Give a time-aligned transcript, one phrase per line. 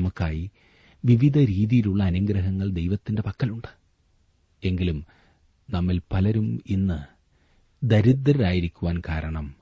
[0.00, 0.50] നമുക്കായി
[1.04, 3.68] വിവിധ രീതിയിലുള്ള അനുഗ്രഹങ്ങൾ ദൈവത്തിന്റെ പക്കലുണ്ട്.
[4.64, 5.06] എങ്കിലും
[5.70, 6.98] നമ്മിൽ പലരും ഇന്ന്
[7.86, 9.54] ദരിദ്രരായിരിക്കുവാൻ കാരണം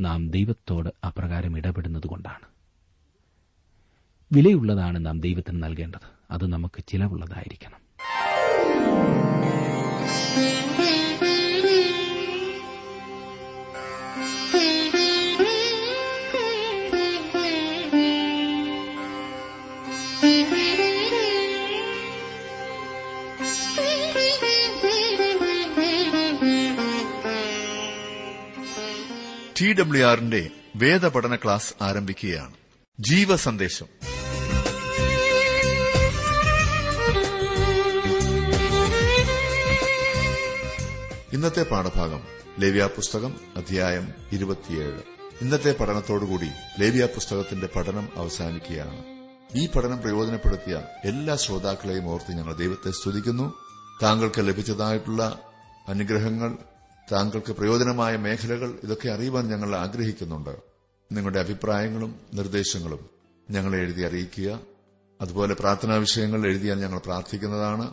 [0.00, 2.46] നാം ദൈവത്തോട് അപ്രകാരം ഇടപെടുന്നതുകൊണ്ടാണ്
[4.32, 6.06] വിലയുള്ളതാണ് നാം ദൈവത്തിന് നൽകേണ്ടത്.
[6.30, 7.80] അത് നമുക്ക് ചിലവുള്ളതായിരിക്കണം.
[29.64, 32.54] ടി ഡബ്ല്യു ആറിന്റെ വേദപഠന ക്ലാസ് ആരംഭിക്കുകയാണ്.
[33.00, 33.86] ജീവസന്ദേശം.
[41.32, 42.20] ഇന്നത്തെ പാഠഭാഗം
[42.58, 45.00] ലേവ്യ പുസ്തകം അധ്യായം ഇരുപത്തിയേഴ്.
[45.42, 49.04] ഇന്നത്തെ പഠനത്തോടുകൂടി ലേവ്യ പുസ്തകത്തിന്റെ പഠനം അവസാനിക്കുകയാണ്.
[49.56, 53.54] ഈ പഠനം പ്രയോജനപ്പെടുത്തിയ എല്ലാ ശ്രോതാക്കളെയും ഓർത്ത് ഞങ്ങൾ ദൈവത്തെ സ്തുതിക്കുന്നു.
[54.02, 55.38] താങ്കൾക്ക് ലഭിച്ചതായിട്ടുള്ള
[55.88, 56.58] അനുഗ്രഹങ്ങൾ
[57.12, 60.50] താങ്കൾക്ക് പ്രയോജനമായ മേഖലകൾ ഇതൊക്കെ അറിയുവാൻ ഞങ്ങൾ ആഗ്രഹിക്കുന്നുണ്ട്.
[61.12, 63.10] നിങ്ങളുടെ അഭിപ്രായങ്ങളും നിർദ്ദേശങ്ങളും
[63.50, 64.60] ഞങ്ങളെ എഴുതി അറിയിക്കുക.
[65.20, 67.90] അതുപോലെ പ്രാർത്ഥനാ വിഷയങ്ങൾ എഴുതിയാൽ ഞങ്ങൾ പ്രാർത്ഥിക്കുന്നതാണ്.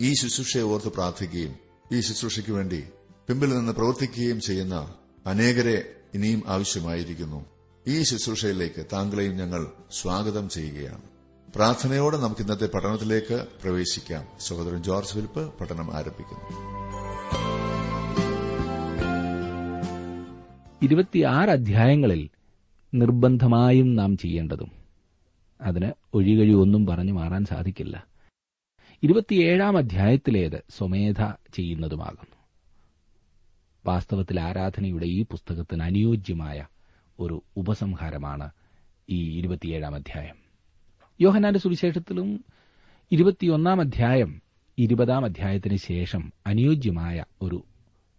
[0.00, 1.54] ഈ ശുശ്രൂഷയെ ഓർത്ത് പ്രാർത്ഥിക്കുകയും
[1.92, 2.84] ഈ ശുശ്രൂഷയ്ക്ക് വേണ്ടി
[3.28, 4.94] പിമ്പിൽ നിന്ന് പ്രവർത്തിക്കുകയും ചെയ്യുന്ന
[5.26, 7.46] അനേകരെ ഇനിയും ആവശ്യമായിരിക്കുന്നു.
[7.86, 11.02] ഈ ശുശ്രൂഷയിലേക്ക് താങ്കളെയും ഞങ്ങൾ സ്വാഗതം ചെയ്യുകയാണ്.
[11.54, 14.28] പ്രാർത്ഥനയോടെ നമുക്ക് ഇന്നത്തെ പഠനത്തിലേക്ക് പ്രവേശിക്കാം.
[14.40, 16.73] സഹോദരൻ ജോർജ് ഫിലിപ്പ് പഠനം ആരംഭിക്കുന്നു.
[20.84, 22.30] ഇരുപത്തിയാറ് അധ്യായങ്ങളിൽ
[22.94, 24.70] നിർബന്ധമായും നാം ചെയ്യേണ്ടതും
[25.60, 28.06] അതിന് ഒഴികഴിവൊന്നും പറഞ്ഞു മാറാൻ സാധിക്കില്ല.
[29.02, 31.22] ഇരുപത്തിയേഴാം അധ്യായത്തിലേത് സ്വമേധ
[31.54, 32.36] ചെയ്യുന്നതുമാകുന്നു.
[33.86, 36.66] വാസ്തവത്തിൽ ആരാധനയുടെ ഈ പുസ്തകത്തിന് അനുയോജ്യമായ
[37.20, 38.50] ഒരു ഉപസംഹാരമാണ്
[39.10, 40.36] ഈ ഇരുപത്തിയേഴാം അധ്യായം.
[41.20, 42.44] യോഹനാന്റെ സുവിശേഷത്തിലും
[43.12, 44.42] ഇരുപത്തിയൊന്നാം അധ്യായം
[44.78, 47.64] ഇരുപതാം അധ്യായത്തിന് ശേഷം അനുയോജ്യമായ ഒരു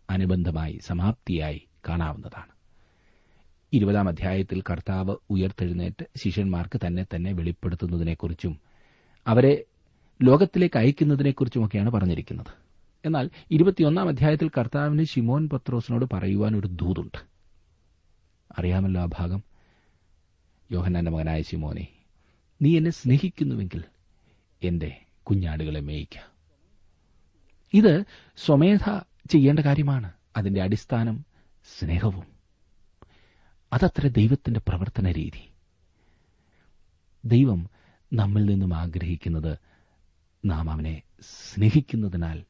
[0.10, 2.55] അനുബന്ധമായി സമാപ്തിയായി കാണാവുന്നതാണ്.
[3.74, 8.60] ഇരുപതാം അധ്യായത്തിൽ കർത്താവ് ഉയർത്തെഴുന്നേറ്റ് ശിഷ്യന്മാർക്ക് തന്നെ തന്നെ വെളിപ്പെടുത്തുന്നതിനെക്കുറിച്ചും
[9.28, 9.64] അവരെ
[10.24, 12.46] ലോകത്തിലേക്ക് അയക്കുന്നതിനെക്കുറിച്ചുമൊക്കെയാണ് പറഞ്ഞിരിക്കുന്നത്.
[13.06, 17.18] എന്നാൽ ഇരുപത്തിയൊന്നാം അധ്യായത്തിൽ കർത്താവിന് ഷിമോൻ പത്രോസിനോട് പറയുവാൻ ഒരു ദൂതുണ്ട്.
[18.60, 19.44] അറിയാമല്ലോ ആ ഭാഗം?
[20.72, 21.88] യോഹന്നാന്റെ മകനായ ശിമോനെ
[22.62, 23.84] നീ എന്നെ സ്നേഹിക്കുന്നുവെങ്കിൽ
[24.64, 26.32] എന്റെ കുഞ്ഞാടുകളെ മേയിക്ക.
[27.74, 28.04] ഇത്
[28.46, 30.12] സ്വമേധ ചെയ്യേണ്ട കാര്യമാണ്.
[30.38, 31.26] അതിന്റെ അടിസ്ഥാനം
[31.80, 32.35] സ്നേഹവും
[33.76, 35.50] അതത്ര ദൈവത്തിന്റെ പ്രവർത്തന രീതി.
[37.26, 37.70] ദൈവം
[38.14, 39.58] നമ്മിൽ നിന്നും ആഗ്രഹിക്കുന്നത്
[40.46, 42.44] നാം അവനെ സ്നേഹിക്കുന്നതിനാൽ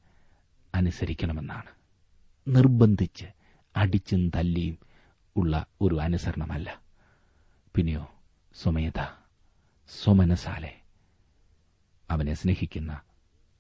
[0.75, 1.69] അനുസരിക്കണമെന്നാണ്.
[2.47, 3.25] നിർബന്ധിച്ച്
[3.75, 4.77] അടിച്ചും തല്ലിയും
[5.35, 6.81] ഉള്ള ഒരു അനുസരണമല്ല.
[7.75, 8.13] പിന്നെയോ
[8.55, 8.99] സ്വമേധ
[9.89, 10.81] സ്വമനസാലെ
[12.09, 13.01] അവനെ സ്നേഹിക്കുന്ന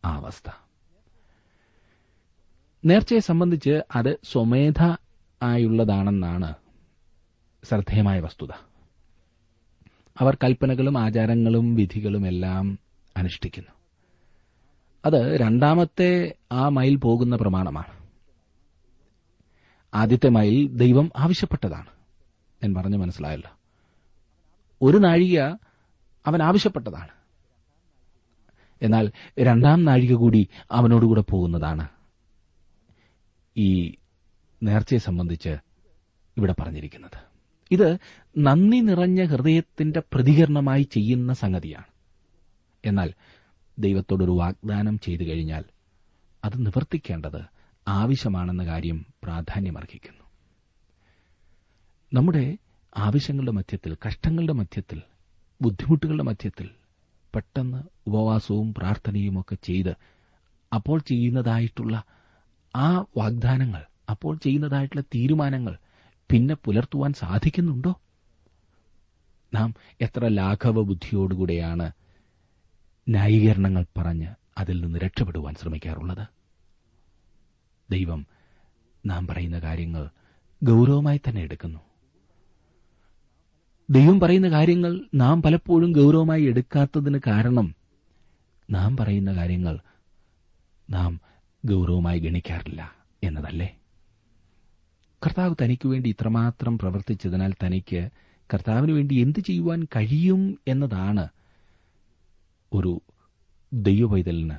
[0.05, 0.51] ആ അവസ്ഥ.
[2.85, 4.97] നേർച്ചയെ സംബന്ധിച്ച് അത് സ്വമേധ
[5.43, 6.53] ആയുള്ളതാണെന്നാണ്
[7.65, 8.47] ശ്രദ്ധേയമായ വസ്തുത.
[10.19, 12.79] അവർ കൽപ്പനകളും ആചാരങ്ങളും വിധികളും എല്ലാം
[13.17, 13.71] അനുഷ്ഠിക്കുന്നു.
[15.05, 18.09] അത് രണ്ടാമത്തെ ആ മൈൽ പോകുന്ന പ്രമാണമാണ്.
[19.93, 21.85] ആദ്യത്തെ മൈൽ ദൈവം ആവശ്യപ്പെട്ടതാണ്.
[22.63, 23.51] ഞാൻ പറഞ്ഞു മനസ്സിലായല്ലോ.
[24.81, 25.39] ഒരു നാഴിക
[26.25, 27.11] അവൻ ആവശ്യപ്പെട്ടതാണ്.
[28.81, 31.87] എന്നാൽ രണ്ടാം നാഴിക കൂടി അവനോടുകൂടെ പോകുന്നതാണ്.
[33.57, 33.95] ഈ
[34.63, 35.57] നേർച്ചയെ സംബന്ധിച്ച്
[36.37, 37.34] ഇവിടെ പറഞ്ഞിരിക്കുന്നത്.
[37.71, 37.99] ഇത്
[38.37, 41.89] നന്ദി നിറഞ്ഞ ഹൃദയത്തിന്റെ പ്രതികരണമായി ചെയ്യുന്ന സംഗതിയാണ്.
[42.85, 43.13] എന്നാൽ
[43.79, 45.63] ദൈവത്തോടൊരു വാഗ്ദാനം ചെയ്തു കഴിഞ്ഞാൽ
[46.43, 47.41] അത് നിവർത്തിക്കേണ്ടത്
[47.87, 50.23] ആവശ്യമാണെന്ന കാര്യം പ്രാധാന്യമർഹിക്കുന്നു.
[52.13, 52.57] നമ്മുടെ
[52.97, 55.01] ആവശ്യങ്ങളുടെ മധ്യത്തിൽ കഷ്ടങ്ങളുടെ മധ്യത്തിൽ
[55.61, 56.69] ബുദ്ധിമുട്ടുകളുടെ മധ്യത്തിൽ
[57.35, 57.77] പെട്ടെന്ന്
[58.07, 59.93] ഉപവാസവും പ്രാർത്ഥനയും ഒക്കെ ചെയ്ത്
[60.73, 62.03] അപ്പോൾ ചെയ്യുന്നതായിട്ടുള്ള
[62.75, 65.77] ആ വാഗ്ദാനങ്ങൾ അപ്പോൾ ചെയ്യുന്നതായിട്ടുള്ള തീരുമാനങ്ങൾ
[66.31, 67.93] പിന്നെ പുലർത്തുവാൻ സാധിക്കുന്നുണ്ടോ?
[69.53, 71.91] നാം എത്ര ലാഘവ ബുദ്ധിയോടുകൂടെയാണ്
[73.09, 74.27] ന്യായീകരണങ്ങൾ പറഞ്ഞ്
[74.57, 76.27] അതിൽ നിന്ന് രക്ഷപ്പെടുവാൻ ശ്രമിക്കാറുള്ളത്?
[77.91, 78.25] ദൈവം
[79.05, 80.09] നാം പറയുന്ന കാര്യങ്ങൾ
[80.63, 81.79] ഗൗരവമായി തന്നെ എടുക്കുന്നു.
[83.91, 87.75] ദൈവം പറയുന്ന കാര്യങ്ങൾ നാം പലപ്പോഴും ഗൗരവമായി എടുക്കാത്തതിന് കാരണം
[88.71, 89.79] നാം പറയുന്ന കാര്യങ്ങൾ
[90.89, 91.19] നാം
[91.65, 93.77] ഗൗരവമായി ഗണിക്കാറില്ല എന്നതല്ലേ?
[95.25, 98.09] കർത്താവ് തനിക്ക് വേണ്ടി ഇത്രമാത്രം പ്രവർത്തിച്ചതിനാൽ തനിക്ക്
[98.53, 101.27] കർത്താവിന് വേണ്ടി എന്ത് ചെയ്യുവാൻ കഴിയും എന്നതാണ്
[102.73, 103.01] ഒരു
[103.73, 104.57] ദൈവപൈതലിന്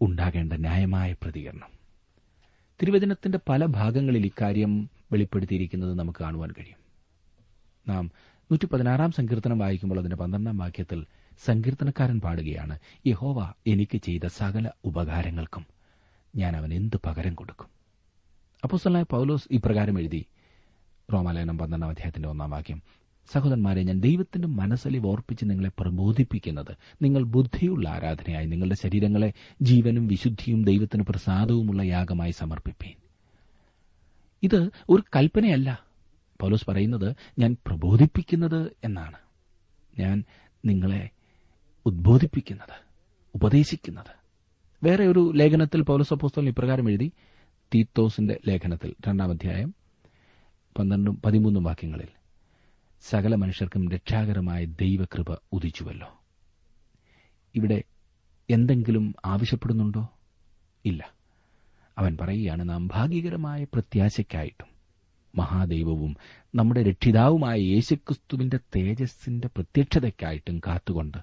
[0.00, 1.70] ഉണ്ടാകേണ്ട ന്യായമായ പ്രതികരണം.
[2.82, 6.80] തിരുവചനത്തിന്റെ പല ഭാഗങ്ങളിൽ ഇക്കാര്യം വെളിപ്പെടുത്തിയിരിക്കുന്നത് നമുക്ക് കാണുവാൻ കഴിയും.
[7.88, 8.10] നാം
[8.50, 11.06] നൂറ്റി പതിനാറാം സങ്കീർത്തനം വായിക്കുമ്പോൾ അതിന്റെ പന്ത്രണ്ടാം വാക്യത്തിൽ
[11.44, 15.66] സങ്കീർത്തനക്കാരൻ പാടുകയാണ് യഹോവ എനിക്ക് ചെയ്ത സകല ഉപകാരങ്ങൾക്കും
[16.36, 17.75] ഞാൻ അവൻ എന്ത് പകരം കൊടുക്കും?
[18.66, 20.26] അപ്പോസ്തലനായ പൗലോസ് ഇപ്രകാരം എഴുതി.
[21.12, 22.82] റോമാലയനം പന്ത്രണ്ടാം അധ്യായത്തിന്റെ ഒന്നാം വാക്യം.
[23.32, 29.32] സഹോദരന്മാരെ ഞാൻ ദൈവത്തിന്റെ മനസ്സലി ഓർപ്പിച്ച് നിങ്ങളെ പ്രബോധിപ്പിക്കുന്നത് നിങ്ങൾ ബുദ്ധിയുള്ള ആരാധനയായി നിങ്ങളുടെ ശരീരങ്ങളെ
[29.62, 32.92] ജീവനും വിശുദ്ധിയും ദൈവത്തിന് പ്രസാദവുമുള്ള യാഗമായി സമർപ്പിപ്പീൻ.
[34.42, 35.84] ഇത് ഒരു കൽപ്പനയല്ല.
[36.40, 39.16] പൗലോസ് പറയുന്നത് ഞാൻ പ്രബോധിപ്പിക്കുന്നത് എന്നാണ്.
[39.98, 40.24] ഞാൻ
[40.64, 41.10] നിങ്ങളെ
[41.86, 42.84] ഉദ്ബോധിപ്പിക്കുന്നത്
[43.34, 44.16] ഉപദേശിക്കുന്നത്.
[44.84, 47.12] വേറെ ഒരു ലേഖനത്തിൽ പൗലോസ് അപ്പോസ്തലൻ ഇപ്രകാരം എഴുതി
[47.74, 49.74] തീത്തോസിന്റെ ലേഖനത്തിൽ രണ്ടാം അധ്യായം
[50.78, 52.08] പന്ത്രണ്ടും പതിമൂന്നും വാക്യങ്ങളിൽ
[53.02, 56.20] സകല മനുഷ്യർക്കും രക്ഷാകരമായ ദൈവകൃപ ഉദിച്ചുവല്ലോ.
[57.54, 57.82] ഇവിടെ
[58.50, 60.08] എന്തെങ്കിലും ആവശ്യപ്പെടുന്നുണ്ടോ?
[60.84, 61.10] ഇല്ല.
[61.98, 64.66] അവൻ പറയുകയാണ് നാം ഭാഗ്യകരമായ പ്രത്യാശയ്ക്കായിട്ടും
[65.36, 66.16] മഹാദൈവവും
[66.54, 71.18] നമ്മുടെ രക്ഷിതാവുമായ യേശുക്രിസ്തുവിന്റെ തേജസ്സിന്റെ പ്രത്യക്ഷതയ്ക്കായിട്ടും കാത്തുകൊണ്ട്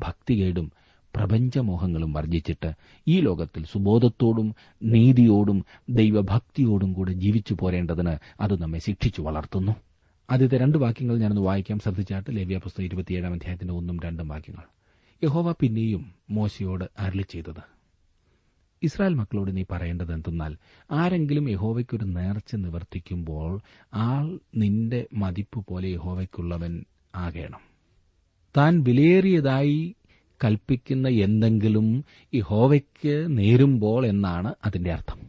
[0.00, 0.72] ഭക്തികേടും
[1.16, 2.72] പ്രപഞ്ചമോഹങ്ങളും വർജിച്ചിട്ട്
[3.08, 9.72] ഈ ലോകത്തിൽ സുബോധത്തോടും നീതിയോടും ദൈവഭക്തിയോടും കൂടെ ജീവിച്ചു പോരേണ്ടതിന് അത് നമ്മെ ശിക്ഷിച്ചു വളർത്തുന്നു.
[10.30, 11.78] ആദ്യത്തെ രണ്ട് വാക്യങ്ങൾ ഞാനൊന്ന് വായിക്കാം.
[11.78, 14.62] ശ്രദ്ധിച്ചാട്ട് ലേവ്യ പുസ്തകം ഇരുപത്തിയേഴാം അധ്യായത്തിന്റെ ഒന്നും രണ്ടും വാക്യങ്ങൾ.
[15.24, 17.76] യഹോവ പിന്നെയും മോശയോട് അരളി ചെയ്തത്.
[18.82, 20.56] ഇസ്രായേൽ മക്കളോട് നീ പറയേണ്ടത് എന്തെന്നാൽ
[20.90, 23.60] ആരെങ്കിലും യഹോവയ്ക്കൊരു നേർച്ച നിവർത്തിക്കുമ്പോൾ
[23.94, 26.84] ആൾ നിന്റെ മതിപ്പ് പോലെ യഹോവയ്ക്കുള്ളവൻ
[27.14, 27.60] ആകേണം.
[28.56, 29.94] താൻ വിലയേറിയതായി
[30.44, 32.04] കൽപ്പിക്കുന്ന എന്തെങ്കിലും
[32.34, 35.20] യഹോവയ്ക്ക് നേരുമ്പോൾ എന്നാണ് അതിന്റെ അർത്ഥം.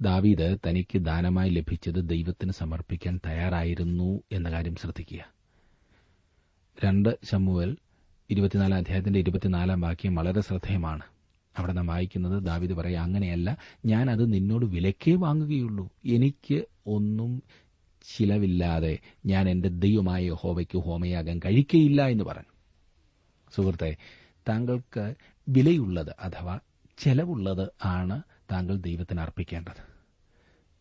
[0.00, 5.32] ദാവീദ് തനിക്ക് ദാനമായി ലഭിച്ചത് ദൈവത്തിന് സമർപ്പിക്കാൻ തയ്യാറായിരുന്നു എന്ന കാര്യം ശ്രദ്ധിക്കുക.
[6.84, 7.76] രണ്ട് ശമുവൽ
[8.30, 11.02] ഇരുപത്തിനാലാം അധ്യായത്തിന്റെ ഇരുപത്തിനാലാം വാക്യം വളരെ ശ്രദ്ധേയമാണ്.
[11.58, 13.56] അവിടെ നാം വായിക്കുന്നത് ദാവിദ് പറയാം അങ്ങനെയല്ല
[13.86, 15.90] ഞാൻ അത് നിന്നോട് വിലക്കേ വാങ്ങുകയുള്ളൂ.
[16.06, 17.42] എനിക്ക് ഒന്നും
[18.16, 22.55] ചിലവില്ലാതെ ഞാൻ എന്റെ ദൈവമായ ഹോവയ്ക്ക് ഹോമയാകാൻ കഴിക്കയില്ല എന്ന് പറഞ്ഞു.
[23.54, 23.96] സുഹൃത്തെ
[24.48, 25.14] താങ്കൾക്ക്
[25.48, 26.58] വിലയുള്ളത് അഥവാ
[26.98, 28.22] ചെലവുള്ളത് ആണ്
[28.52, 29.82] താങ്കൾ ദൈവത്തിന് അർപ്പിക്കേണ്ടത്.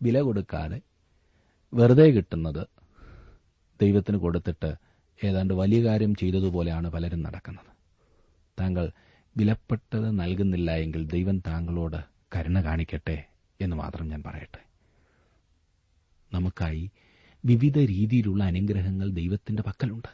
[0.01, 0.81] വില കൊടുക്കാതെ
[1.73, 2.67] വെറുതെ കിട്ടുന്നത്
[3.81, 4.75] ദൈവത്തിന് കൊടുത്തിട്ട്
[5.23, 7.75] ഏതാണ്ട് വലിയ കാര്യം ചെയ്തതുപോലെയാണ് പലരും നടക്കുന്നത്.
[8.59, 8.91] താങ്കൾ
[9.37, 12.03] വിലപ്പെട്ടത് നൽകുന്നില്ല എങ്കിൽ ദൈവം താങ്കളോട്
[12.35, 13.25] കരുണ കാണിക്കട്ടെ
[13.61, 14.65] എന്ന് മാത്രം ഞാൻ പറയട്ടെ.
[16.33, 16.91] നമുക്കായി
[17.45, 20.07] വിവിധ രീതിയിലുള്ള അനുഗ്രഹങ്ങൾ ദൈവത്തിന്റെ പക്കലുണ്ട്.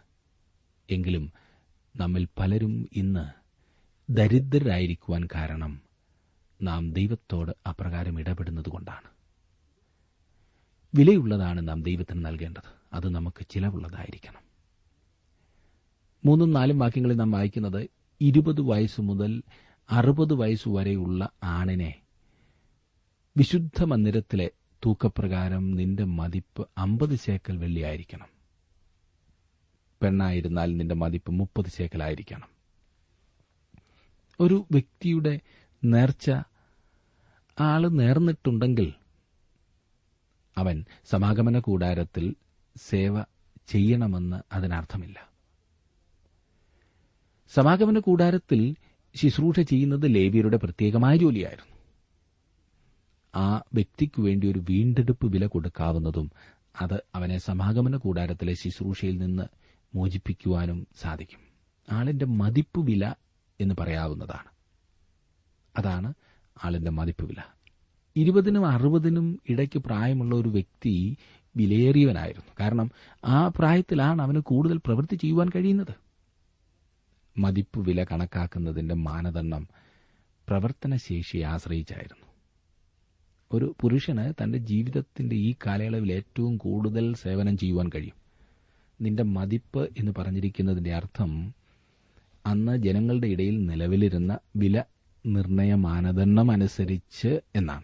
[0.89, 1.31] എങ്കിലും
[1.95, 3.41] നമ്മിൽ പലരും ഇന്ന്
[4.11, 5.81] ദരിദ്രരായിരിക്കുവാൻ കാരണം
[6.61, 9.09] നാം ദൈവത്തോട് അപ്രകാരം ഇടപെടുന്നതുകൊണ്ടാണ്.
[10.95, 12.79] വിലയുള്ളതാണ് നാം ദൈവത്തിന് നൽകേണ്ടത്.
[12.93, 14.41] അത് നമുക്ക് ചിലവുള്ളതായിരിക്കണം.
[16.25, 17.89] മൂന്നും നാലും വാക്യങ്ങളിൽ നാം വായിക്കുന്നത്
[18.21, 19.43] ഇരുപത് വയസ്സ് മുതൽ
[19.91, 22.01] അറുപത് വയസ്സ് വരെയുള്ള ആണിനെ
[23.37, 24.51] വിശുദ്ധ മന്ദിരത്തിലെ
[24.85, 28.30] തൂക്കപ്രകാരം നിന്റെ മതിപ്പ് അമ്പത് ശേക്കൽ വെള്ളിയായിരിക്കണം.
[30.03, 32.47] പെണ്ണായിരുന്നാൽ നിന്റെ മതിപ്പ് മുപ്പത് ശേക്കലായിരിക്കണം.
[34.39, 35.39] ഒരു വ്യക്തിയുടെ
[35.83, 36.31] നേർച്ച
[37.59, 38.93] ആൾ നേർന്നിട്ടുണ്ടെങ്കിൽ
[40.57, 42.35] അവൻ സമാഗമന കൂടാരത്തിൽ
[42.77, 43.21] സേവ
[43.67, 45.29] ചെയ്യണമെന്ന് അതിനർത്ഥമില്ല.
[47.49, 48.75] സമാഗമന കൂടാരത്തിൽ
[49.15, 51.71] ശുശ്രൂഷ ചെയ്യുന്നത് ലേവിയരുടെ പ്രത്യേകമായ ജോലിയായിരുന്നു.
[53.35, 56.31] ആ വ്യക്തിക്കു വേണ്ടി ഒരു വീണ്ടെടുപ്പ് വില കൊടുക്കാവുന്നതും
[56.81, 59.60] അത് അവനെ സമാഗമന കൂടാരത്തിലെ ശുശ്രൂഷയിൽ നിന്ന്
[59.95, 61.39] മോചിപ്പിക്കുവാനും സാധിക്കും.
[61.91, 63.13] ആളിന്റെ മതിപ്പ് വില
[63.59, 64.49] എന്ന് പറയാവുന്നതാണ്.
[65.77, 66.13] അതാണ്
[66.63, 67.41] ആളിന്റെ മതിപ്പ് വില.
[68.15, 71.17] ഇരുപതിനും അറുപതിനും ഇടയ്ക്ക് പ്രായമുള്ള ഒരു വ്യക്തി
[71.55, 72.53] വിലയേറിയവനായിരുന്നു.
[72.59, 72.91] കാരണം
[73.25, 75.95] ആ പ്രായത്തിലാണ് അവന് കൂടുതൽ പ്രവൃത്തി ചെയ്യുവാൻ കഴിയുന്നത്.
[77.37, 79.67] മതിപ്പ് വില കണക്കാക്കുന്നതിന്റെ മാനദണ്ഡം
[80.47, 82.27] പ്രവർത്തനശേഷിയെ ആശ്രയിച്ചായിരുന്നു.
[83.51, 88.20] ഒരു പുരുഷന് തന്റെ ജീവിതത്തിന്റെ ഈ കാലയളവിൽ ഏറ്റവും കൂടുതൽ സേവനം ചെയ്യുവാൻ കഴിയും.
[89.01, 91.53] നിന്റെ മതിപ്പ് എന്ന് പറഞ്ഞിരിക്കുന്നതിന്റെ അർത്ഥം
[92.45, 94.83] അന്ന് ജനങ്ങളുടെ ഇടയിൽ നിലവിലിരുന്ന വില
[95.25, 97.83] നിർണയ മാനദണ്ഡം അനുസരിച്ച് എന്നാണ്.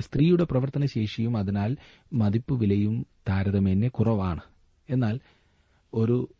[0.00, 1.76] സ്ത്രീയുടെ പ്രവർത്തനശേഷിയും അതിനാൽ
[2.12, 4.40] മതിപ്പ് വിലയും താരതമ്യേന കുറവാണ്.
[4.90, 5.20] എന്നാൽ
[5.94, 6.34] ഒരു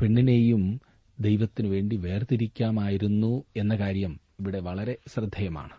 [0.00, 0.80] പെണ്ണിനെയും
[1.20, 5.72] ദൈവത്തിനു വേണ്ടി വേർതിരിക്കാമായിരുന്നു എന്ന കാര്യം ഇവിടെ വളരെ ശ്രദ്ധേയമാണ്.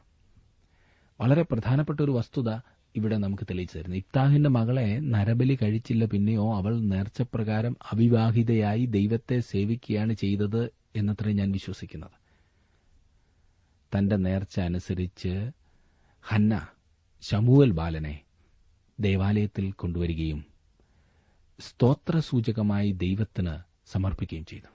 [1.22, 7.78] വളരെ പ്രധാനപ്പെട്ട ഒരു വസ്തുത ഇവിടെ നമുക്ക് തെളിയിച്ചു തരുന്നു ഇഫ്താഹിന്റെ മകളെ നരബലി കഴിച്ചില്ല പിന്നെയോ അവൾ നേർച്ചപ്രകാരം
[7.92, 12.12] അവിവാഹിതയായി ദൈവത്തെ സേവിക്കുകയാണ് ചെയ്തത് എന്നത്രേ ഞാൻ വിശ്വസിക്കുന്നത്.
[13.98, 15.52] തന്റെ നേർച്ച അനുസരിച്ച്
[16.22, 16.68] ഹന്ന
[17.22, 18.22] ശമുവൽ ബാലനെ
[19.00, 20.46] ദേവാലയത്തിൽ കൊണ്ടുവരികയും
[21.60, 24.70] സ്തോത്രസൂചകമായി ദൈവത്തിന് സമർപ്പിക്കുകയും ചെയ്തു.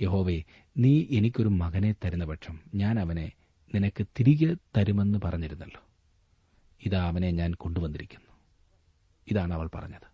[0.00, 0.42] യഹോവേ
[0.76, 3.32] നീ എനിക്കൊരു മകനെ തരുന്ന പക്ഷം ഞാൻ അവനെ
[3.74, 5.87] നിനക്ക് തിരികെ തരുമെന്ന് പറഞ്ഞിരുന്നല്ലോ.
[6.86, 8.28] ഇതാ അവനെ ഞാൻ കൊണ്ടുവന്നിരിക്കുന്നു.
[9.30, 10.08] ഇതാണ് അവൾ പറഞ്ഞത്.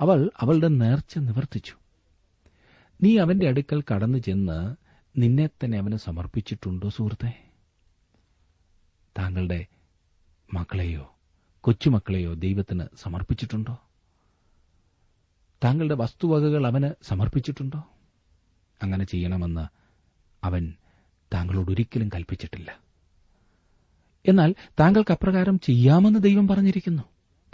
[0.00, 1.74] അവൾ അവളുടെ നേർച്ച നിവർത്തിച്ചു.
[3.02, 4.76] നീ അവന്റെ അടുക്കൽ കടന്നു ചെന്ന്
[5.16, 7.50] നിന്നെ തന്നെ അവന് സമർപ്പിച്ചിട്ടുണ്ടോ സുഹൃത്തെ?
[9.18, 9.66] താങ്കളുടെ
[10.54, 11.16] മക്കളെയോ
[11.60, 13.78] കൊച്ചുമക്കളെയോ ദൈവത്തിന് സമർപ്പിച്ചിട്ടുണ്ടോ?
[15.64, 17.84] താങ്കളുടെ വസ്തുവകകൾ അവന് സമർപ്പിച്ചിട്ടുണ്ടോ?
[18.82, 19.68] അങ്ങനെ ചെയ്യണമെന്ന്
[20.44, 20.74] അവൻ
[21.34, 22.89] താങ്കളോട് ഒരിക്കലും കൽപ്പിച്ചിട്ടില്ല.
[24.26, 27.02] എന്നാൽ താങ്കൾക്ക് അപ്രകാരം ചെയ്യാമെന്ന് ദൈവം പറഞ്ഞിരിക്കുന്നു.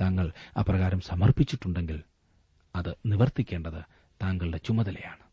[0.00, 2.02] താങ്കൾ അപ്രകാരം സമർപ്പിച്ചിട്ടുണ്ടെങ്കിൽ
[2.76, 3.82] അത് നിവർത്തിക്കേണ്ടത്
[4.22, 5.26] താങ്കളുടെ ചുമതലയാണ്.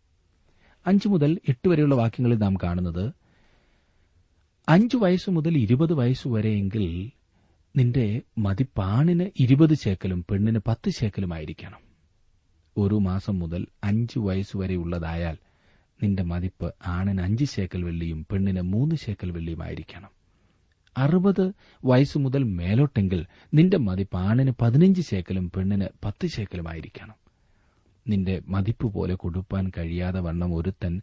[0.87, 3.13] അഞ്ചു മുതൽ എട്ട് വരെയുള്ള വാക്യങ്ങളിൽ നാം കാണുന്നത്
[4.69, 7.11] അഞ്ചു വയസ്സ് മുതൽ ഇരുപത് വയസ്സുവരെയെങ്കിൽ
[7.77, 11.79] നിന്റെ മതിപ്പാണിന് ഇരുപത് ശേക്കലും പെണ്ണിന് പത്ത് ശേക്കലുമായിരിക്കണം.
[12.77, 15.37] ഒരു മാസം മുതൽ അഞ്ചു വയസ്സുവരെയുള്ളതായാൽ
[16.03, 20.09] നിന്റെ മതിപ്പ് ആണിന് അഞ്ച് ശേക്കൽ വെള്ളിയും പെണ്ണിന് മൂന്ന് ശേക്കൽ വെള്ളിയുമായിരിക്കണം.
[20.97, 21.51] അറുപത്
[21.85, 27.13] വയസ്സു മുതൽ മേലോട്ടെങ്കിൽ നിന്റെ മതിപ്പ് ആണിന് പതിനഞ്ച് ശേക്കലും പെണ്ണിന് പത്ത് ശേക്കലുമായിരിക്കണം.
[28.07, 31.01] നിന്റെ മതിപ്പ് പോലെ കൊടുപ്പാൻ കഴിയാതെ വണ്ണം ഒരുത്തൻ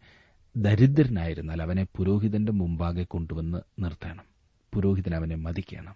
[0.56, 4.24] ദരിദ്രനായിരുന്നാൽ അവനെ പുരോഹിതന്റെ മുമ്പാകെ കൊണ്ടുവന്ന് നിർത്തണം.
[4.74, 5.94] പുരോഹിതൻ അവനെ മതിക്കണം.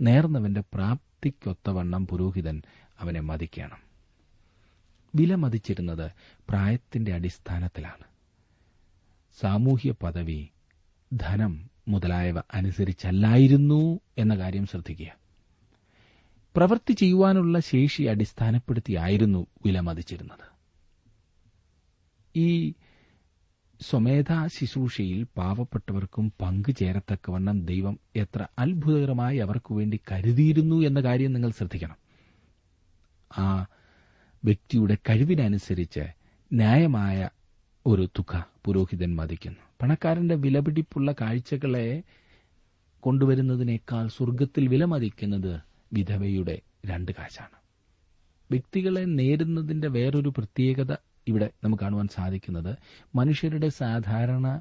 [0.00, 2.62] നേർന്നവന്റെ പ്രാപ്തിക്കൊത്തവണ്ണം പുരോഹിതൻ
[3.00, 3.78] അവനെ മതിക്കണം.
[5.14, 6.10] വില മതിച്ചിരുന്നത്
[6.48, 8.04] പ്രായത്തിന്റെ അടിസ്ഥാനത്തിലാണ്.
[9.40, 10.48] സാമൂഹ്യ പദവി
[11.12, 15.16] ധനം മുതലായവ അനുസരിച്ചല്ലായിരുന്നു എന്ന കാര്യം ശ്രദ്ധിക്കുക.
[16.56, 20.52] പ്രവൃത്തി ചെയ്യുവാനുള്ള ശേഷി അടിസ്ഥാനപ്പെടുത്തിയായിരുന്നു വിലമതിച്ചിരുന്നത്
[22.36, 22.74] ഈ
[23.80, 31.96] സ്വമേധാ ശുശ്രൂഷയിൽ പാവപ്പെട്ടവർക്കും പങ്കുചേരത്തക്കവണ്ണം ദൈവം എത്ര അത്ഭുതകരമായി അവർക്കു വേണ്ടി കരുതിയിരുന്നു എന്ന കാര്യം നിങ്ങൾ ശ്രദ്ധിക്കണം.
[33.38, 33.66] ആ
[34.44, 36.00] വ്യക്തിയുടെ കഴിവിനനുസരിച്ച്
[36.52, 37.28] ന്യായമായ
[37.86, 42.02] ഒരു തുക പുരോഹിതൻ മതിക്കുന്നു പണക്കാരന്റെ വിലപിടിപ്പുള്ള കാഴ്ചകളെ
[43.00, 45.60] കൊണ്ടുവരുന്നതിനേക്കാൾ സ്വർഗത്തിൽ വിലമതിക്കുന്നത്
[45.92, 47.56] വിധവയുടെ രണ്ട് കാശാണ്.
[48.50, 50.92] വ്യക്തികളെ നേരുന്നതിന്റെ വേറൊരു പ്രത്യേകത
[51.28, 52.76] ഇവിടെ നമുക്ക് കാണുവാൻ സാധിക്കുന്നത്
[53.14, 54.60] മനുഷ്യരുടെ സാധാരണ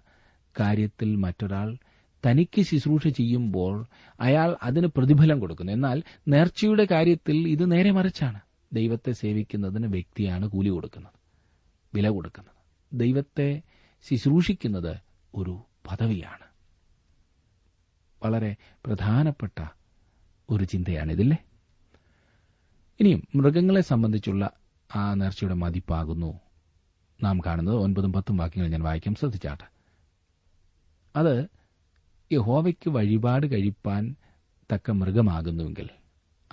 [0.60, 1.78] കാര്യത്തിൽ മറ്റൊരാൾ
[2.26, 3.86] തനിക്ക് ശുശ്രൂഷ ചെയ്യുമ്പോൾ
[4.20, 5.72] അയാൾ അതിന് പ്രതിഫലം കൊടുക്കുന്നു.
[5.72, 8.40] എന്നാൽ നേർച്ചയുടെ കാര്യത്തിൽ ഇത് നേരെ മറിച്ചാണ്.
[8.74, 11.14] ദൈവത്തെ സേവിക്കുന്നതിന് വ്യക്തിയാണ് കൂലി കൊടുക്കുന്നത്
[11.96, 12.61] വില കൊടുക്കുന്നത്.
[12.94, 13.62] ദൈവത്തെ
[14.02, 14.98] ശുശ്രൂഷിക്കുന്നത്
[15.36, 16.52] ഒരു പദവിയാണ്.
[18.24, 18.56] വളരെ
[18.86, 19.66] പ്രധാനപ്പെട്ട
[20.50, 21.38] ഒരു ചിന്തയാണിതില്ലേ?
[23.00, 24.52] ഇനിയും മൃഗങ്ങളെ സംബന്ധിച്ചുള്ള
[24.96, 26.40] ആ നേർച്ചയുടെ മതിപ്പാകുന്നു.
[27.24, 29.72] നാം കാണുന്നത് ഒൻപതും പത്തും വാക്യങ്ങൾ ഞാൻ വായിക്കാൻ ശ്രദ്ധിച്ചാട്ടെ.
[31.16, 31.48] അത്
[32.34, 34.16] യഹോവയ്ക്ക് വഴിപാട് കഴിപ്പാൻ
[34.74, 35.90] തക്ക മൃഗമാകുന്നുവെങ്കിൽ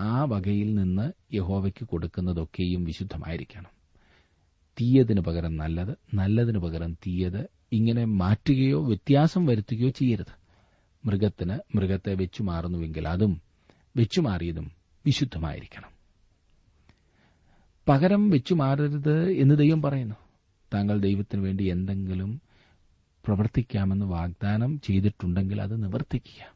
[0.00, 3.77] ആ വകയിൽ നിന്ന് യഹോവയ്ക്ക് കൊടുക്കുന്നതൊക്കെയും വിശുദ്ധമായിരിക്കണം.
[4.80, 7.48] തീയതിനു പകരം നല്ലത് നല്ലതിനു പകരം തീയത്.
[7.72, 10.38] ഇങ്ങനെ മാറ്റുകയോ വ്യത്യാസം വരുത്തുകയോ ചെയ്യരുത്.
[11.04, 13.42] മൃഗത്തിന് മൃഗത്തെ വെച്ചുമാറുന്നുവെങ്കിൽ അതും
[13.96, 14.72] വെച്ചുമാറിയതും
[15.06, 15.88] വിശുദ്ധമായിരിക്കണം.
[17.88, 20.14] പകരം വെച്ചുമാറരുത് എന്ന് ദൈവം പറയുന്നു.
[20.74, 22.40] താങ്കൾ ദൈവത്തിന് വേണ്ടി എന്തെങ്കിലും
[23.26, 26.52] പ്രവർത്തിക്കാമെന്ന് വാഗ്ദാനം ചെയ്തിട്ടുണ്ടെങ്കിൽ അത് നിവർത്തിക്കുക.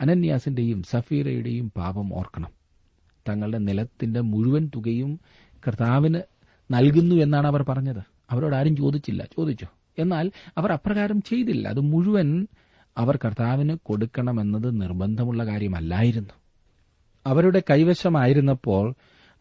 [0.00, 2.50] അനന്യാസിന്റെയും സഫീറയുടെയും പാപം ഓർക്കണം.
[3.28, 5.20] തങ്ങളുടെ നിലത്തിന്റെ മുഴുവൻ തുകയും
[5.68, 6.20] കർത്താവിന്
[6.70, 8.02] നൽകുന്നു എന്നാണ് അവർ പറഞ്ഞത്.
[8.30, 9.24] അവരോട് ആരും ചോദിച്ചില്ല.
[9.24, 9.66] ചോദിച്ചു.
[9.98, 11.68] എന്നാൽ അവർ അപ്രകാരം ചെയ്തില്ല.
[11.68, 12.46] അത് മുഴുവൻ
[12.98, 16.34] അവർ കർത്താവിന് കൊടുക്കണമെന്നത് നിർബന്ധമുള്ള കാര്യമല്ലായിരുന്നു.
[17.26, 18.94] അവരുടെ കൈവശമായിരുന്നപ്പോൾ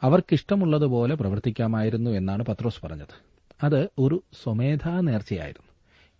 [0.04, 3.30] അവർക്കിഷ്ടമുള്ളതുപോലെ പ്രവർത്തിക്കാമായിരുന്നു എന്നാണ് പത്രോസ് പറഞ്ഞത്.
[3.64, 5.72] അത് ഒരു സ്വമേധാ നേർച്ചയായിരുന്നു.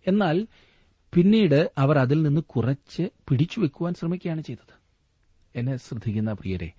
[0.06, 0.46] എന്നാൽ
[1.14, 4.80] പിന്നീട് അവർ അതിൽ നിന്ന് കുറച്ച് പിടിച്ചുവെക്കുവാൻ ശ്രമിക്കുകയാണ് ചെയ്തത്.
[5.56, 6.72] എന്നെ ശ്രദ്ധിക്കുന്ന പ്രിയരെ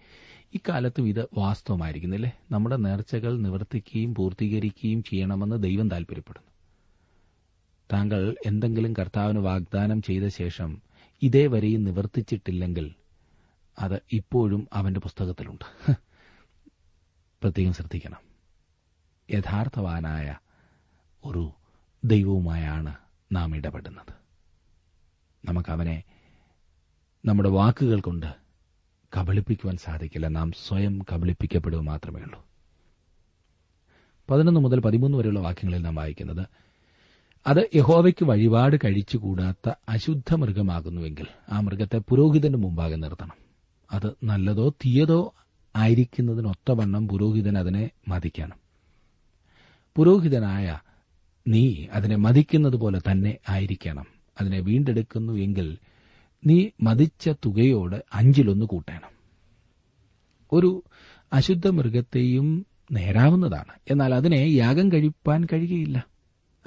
[0.54, 6.52] ഇക്കാലത്തും ഇത് വാസ്തവമായിരിക്കുന്നില്ലേ നമ്മുടെ നേർച്ചകൾ നിവർത്തിക്കുകയും പൂർത്തീകരിക്കുകയും ചെയ്യണമെന്ന് ദൈവം താൽപര്യപ്പെടുന്നു.
[7.94, 10.82] താങ്കൾ എന്തെങ്കിലും കർത്താവിന് വാഗ്ദാനം ചെയ്ത ശേഷം
[11.22, 12.96] ഇതേവരെയും നിവർത്തിച്ചിട്ടില്ലെങ്കിൽ
[13.80, 15.96] അത് ഇപ്പോഴും അവന്റെ പുസ്തകത്തിലുണ്ട്.
[17.42, 18.20] പ്രത്യേകം ശ്രദ്ധിക്കണം.
[19.32, 20.38] യഥാർത്ഥവാനായ
[21.26, 21.52] ഒരു
[22.06, 22.96] ദൈവവുമായാണ്
[23.32, 24.14] നാം ഇടപെടുന്നത്.
[25.46, 26.04] നമുക്കവനെ
[27.26, 28.41] നമ്മുടെ വാക്കുകൾ കൊണ്ട്
[29.18, 30.28] കബളിപ്പിക്കുവാൻ സാധിക്കില്ല.
[30.28, 32.46] നാം സ്വയം കബളിപ്പിക്കപ്പെടുക മാത്രമേ ഉള്ളൂ.
[34.30, 36.48] പതിനൊന്ന് മുതൽ പതിമൂന്ന് വരെയുള്ള വാക്യങ്ങളിൽ നാം വായിക്കുന്നത്
[37.48, 43.38] അത് യഹോവയ്ക്ക് വഴിപാട് കഴിച്ചുകൂടാത്ത അശുദ്ധ മൃഗമാകുന്നുവെങ്കിൽ ആ മൃഗത്തെ പുരോഹിതന്റെ മുമ്പാകെ നിർത്തണം.
[43.92, 45.34] അത് നല്ലതോ തീയതോ
[45.76, 48.58] ആയിരിക്കുന്നതിനൊത്തവണ്ണം പുരോഹിതൻ അതിനെ മതിക്കണം.
[49.96, 50.80] പുരോഹിതനായ
[51.48, 54.06] നീ അതിനെ മതിക്കുന്നത് പോലെ തന്നെ ആയിരിക്കണം.
[54.42, 55.78] അതിനെ വീണ്ടെടുക്കുന്നു എങ്കിൽ
[56.46, 59.12] നീ മതിച്ച തുകയോട് അഞ്ചിലൊന്ന് കൂട്ടണം.
[60.52, 60.84] ഒരു
[61.34, 63.72] അശുദ്ധ മൃഗത്തെയും നേരാവുന്നതാണ്.
[63.92, 66.06] എന്നാൽ അതിനെ യാഗം കഴിപ്പാൻ കഴിയുകയില്ല.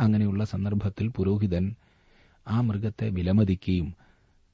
[0.01, 1.75] അങ്ങനെയുള്ള സന്ദർഭത്തിൽ പുരോഹിതൻ
[2.49, 3.95] ആ മൃഗത്തെ വിലമതിക്കുകയും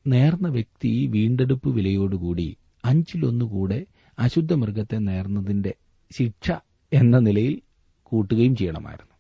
[0.07, 3.87] നേർന്ന വ്യക്തി വീണ്ടെടുപ്പ് വിലയോടുകൂടി അഞ്ചിലൊന്നുകൂടെ
[4.19, 5.75] അശുദ്ധ മൃഗത്തെ നേർന്നതിന്റെ
[6.13, 6.51] ശിക്ഷ
[6.93, 7.61] എന്ന നിലയിൽ
[8.03, 9.15] കൂട്ടുകയും ചെയ്യണമായിരുന്നു.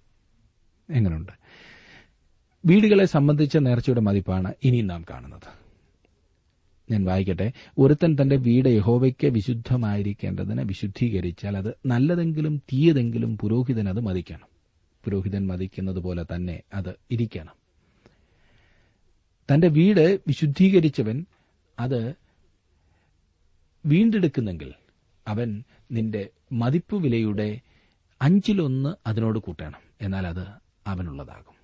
[0.97, 1.33] എങ്ങനെയുണ്ട്
[2.66, 5.59] വീടുകളെ സംബന്ധിച്ച നേർച്ചയുടെ മതിപ്പാണ് ഇനിയും നാം കാണുന്നത്.
[6.90, 7.52] ഞാൻ വായിക്കട്ടെ.
[7.78, 14.47] ഒരുത്തൻ തന്റെ വീട് യഹോവയ്ക്ക് വിശുദ്ധമായിരിക്കേണ്ടതിന് വിശുദ്ധീകരിച്ചാൽ അത് നല്ലതെങ്കിലും തീയതെങ്കിലും പുരോഹിതൻ അത് മതിക്കണം.
[15.04, 17.52] പുരോഹിതൻ മതിക്കുന്നത് പോലെ തന്നെ അത് ഇരിക്കണം.
[19.52, 21.26] തന്റെ വീട് വിശുദ്ധീകരിച്ചവൻ
[21.78, 22.14] അത്
[23.87, 24.75] വീണ്ടെടുക്കുന്നെങ്കിൽ
[25.28, 27.61] അവൻ നിന്റെ മതിപ്പ് വിലയുടെ
[28.23, 29.80] അഞ്ചിലൊന്ന് അതിനോട് കൂട്ടണം.
[30.00, 30.47] എന്നാൽ അത്
[30.87, 31.54] അവനുള്ളതാകും.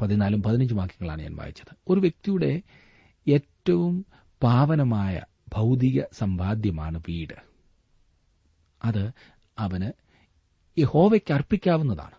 [0.00, 1.76] പതിനാലും പതിനഞ്ചും വാക്യങ്ങളാണ് ഞാൻ വായിച്ചത്.
[1.88, 2.62] ഒരു വ്യക്തിയുടെ
[3.28, 4.06] ഏറ്റവും
[4.42, 7.34] പാവനമായ ഭൗതിക സമ്പാദ്യമാണ് വീട്.
[8.84, 9.12] അത്
[9.58, 9.92] അവന്
[10.80, 12.14] യഹോവയ്ക്ക് അർപ്പിക്കാവുന്നതാണ്.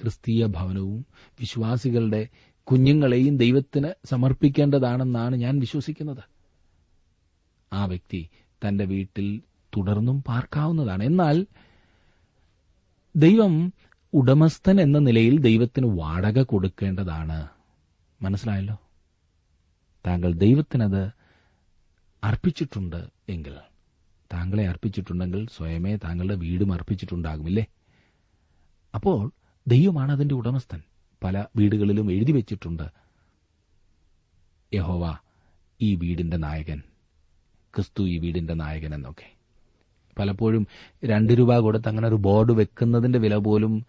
[0.00, 1.06] ക്രിസ്തീയ ഭവനവും
[1.40, 2.28] വിശ്വാസികളുടെ
[2.62, 6.24] കുഞ്ഞുങ്ങളെയും ദൈവത്തിന് സമർപ്പിക്കേണ്ടതാണെന്നാണ് ഞാൻ വിശ്വസിക്കുന്നത്.
[7.72, 8.28] ആ വ്യക്തി
[8.68, 9.42] തന്റെ വീട്ടിൽ
[9.76, 11.04] തുടർന്നും പാർക്കാവുന്നതാണ്.
[11.04, 11.46] എന്നാൽ
[13.16, 13.72] ദൈവം
[14.14, 17.48] ഉടമസ്ഥൻ എന്ന നിലയിൽ ദൈവത്തിന് വാടക കൊടുക്കേണ്ടതാണ്.
[18.22, 18.78] മനസ്സിലായല്ലോ?
[20.06, 21.10] താങ്കൾ ദൈവത്തിനത്
[22.24, 23.54] അർപ്പിച്ചിട്ടുണ്ട് എങ്കിൽ
[24.32, 27.66] താങ്കളെ അർപ്പിച്ചിട്ടുണ്ടെങ്കിൽ സ്വയമേ താങ്കളുടെ വീടും അർപ്പിച്ചിട്ടുണ്ടാകുമില്ലേ?
[28.94, 29.32] അപ്പോൾ
[29.66, 30.82] ദൈവമാണ് അതിന്റെ ഉടമസ്ഥൻ.
[31.24, 32.82] പല വീടുകളിലും എഴുതി വെച്ചിട്ടുണ്ട്
[34.74, 35.18] യഹോവ
[35.80, 36.82] ഈ വീടിന്റെ നായകൻ
[37.74, 39.36] ക്രിസ്തു ഈ വീടിന്റെ നായകൻ എന്നൊക്കെ.
[40.18, 40.66] പലപ്പോഴും
[41.04, 43.86] രണ്ട് രൂപ കൊടുത്ത് അങ്ങനെ ഒരു ബോർഡ് വെക്കുന്നതിന്റെ വില പോലും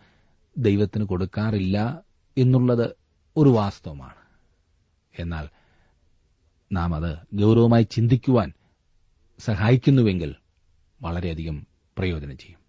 [0.58, 2.04] ദൈവത്തിന് കൊടുക്കാറില്ല
[2.38, 2.96] എന്നുള്ളത്
[3.38, 4.22] ഒരു വാസ്തവമാണ്.
[5.20, 5.50] എന്നാൽ
[6.72, 8.54] നാം അത് ഗൌരവമായി ചിന്തിക്കുവാൻ
[9.40, 10.36] സഹായിക്കുന്നുവെങ്കിൽ
[11.02, 12.60] വളരെയധികം പ്രയോജനം ചെയ്യും.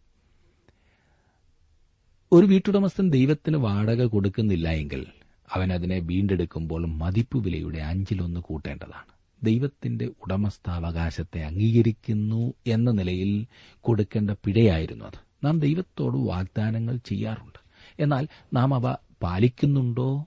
[2.33, 5.07] ഒരു വീട്ടുടമസ്ഥൻ ദൈവത്തിന് വാടക കൊടുക്കുന്നില്ല എങ്കിൽ
[5.53, 9.13] അവൻ അതിനെ വീണ്ടെടുക്കുമ്പോൾ മതിപ്പ് വിലയുടെ അഞ്ചിലൊന്ന് കൂട്ടേണ്ടതാണ്.
[9.43, 13.47] ദൈവത്തിന്റെ ഉടമസ്ഥാവകാശത്തെ അംഗീകരിക്കുന്നു എന്ന നിലയിൽ
[13.81, 15.47] കൊടുക്കേണ്ട പിഴയായിരുന്നു അത്.
[15.47, 17.59] നാം ദൈവത്തോട് വാഗ്ദാനങ്ങൾ ചെയ്യാറുണ്ട്.
[18.03, 20.27] എന്നാൽ നാം അവ പാലിക്കുന്നുണ്ടോ